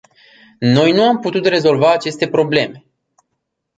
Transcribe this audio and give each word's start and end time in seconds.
Noi 0.59 0.91
nu 0.91 1.03
am 1.03 1.19
putut 1.19 1.45
rezolva 1.45 1.93
aceste 1.93 2.27
probleme. 2.29 2.85